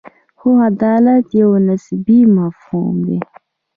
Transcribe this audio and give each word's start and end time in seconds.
خو 0.37 0.49
عدالت 0.69 1.25
یو 1.41 1.51
نسبي 1.67 2.19
مفهوم 2.37 2.93
دی. 3.07 3.17